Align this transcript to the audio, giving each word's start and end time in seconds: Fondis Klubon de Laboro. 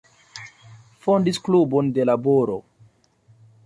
Fondis 1.03 1.41
Klubon 1.49 1.93
de 1.99 2.09
Laboro. 2.13 2.61